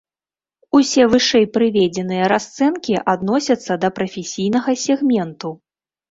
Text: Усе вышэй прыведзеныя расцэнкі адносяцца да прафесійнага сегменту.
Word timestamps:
Усе 0.77 1.03
вышэй 1.09 1.43
прыведзеныя 1.57 2.29
расцэнкі 2.33 2.95
адносяцца 3.13 3.73
да 3.83 3.91
прафесійнага 3.99 4.71
сегменту. 4.85 5.53